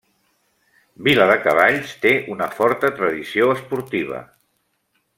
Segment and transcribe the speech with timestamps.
[1.07, 4.27] Viladecavalls té una forta tradició esportiva.